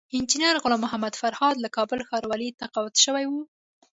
انجينر 0.15 0.55
غلام 0.65 0.81
محمد 0.85 1.13
فرهاد 1.21 1.55
له 1.63 1.69
کابل 1.75 1.99
ښاروالۍ 2.09 2.49
تقاعد 2.61 2.93
شوی 3.03 3.25
وو 3.27 3.41